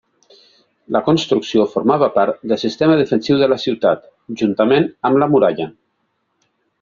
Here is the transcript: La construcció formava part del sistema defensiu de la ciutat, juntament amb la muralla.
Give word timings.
La 0.95 1.01
construcció 1.09 1.65
formava 1.73 2.07
part 2.15 2.41
del 2.51 2.59
sistema 2.63 2.95
defensiu 3.01 3.37
de 3.41 3.49
la 3.51 3.57
ciutat, 3.65 4.09
juntament 4.43 4.89
amb 5.11 5.21
la 5.25 5.29
muralla. 5.35 5.69